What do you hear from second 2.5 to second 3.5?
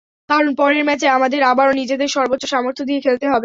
সামর্থ্য দিয়ে খেলতে হবে।